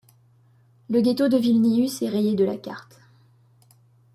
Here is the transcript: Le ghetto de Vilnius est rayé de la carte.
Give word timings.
Le 0.89 0.99
ghetto 0.99 1.27
de 1.29 1.37
Vilnius 1.37 2.01
est 2.01 2.09
rayé 2.09 2.33
de 2.33 2.43
la 2.43 2.57
carte. 2.57 2.99